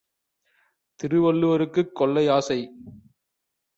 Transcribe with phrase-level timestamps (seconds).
[0.99, 2.59] திருவள்ளுவருக்குக் கொள்ளை ஆசை!